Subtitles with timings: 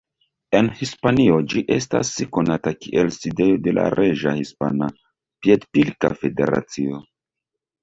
[0.59, 7.07] En Hispanio ĝi estas konata kiel sidejo de la Reĝa Hispana Piedpilka Federacio.